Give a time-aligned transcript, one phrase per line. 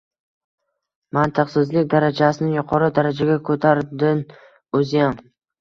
[1.17, 4.25] mantiqsizlik darajasini yuqori darajaga ko‘tardin
[4.81, 5.19] o'ziyam